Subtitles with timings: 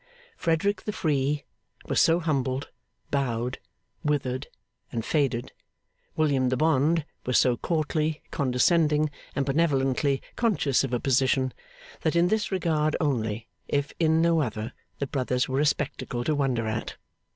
[0.35, 1.43] Frederick the free,
[1.85, 2.71] was so humbled,
[3.11, 3.59] bowed,
[4.03, 4.47] withered,
[4.91, 5.51] and faded;
[6.15, 11.53] William the bond, was so courtly, condescending, and benevolently conscious of a position;
[12.01, 16.33] that in this regard only, if in no other, the brothers were a spectacle to
[16.33, 16.95] wonder at.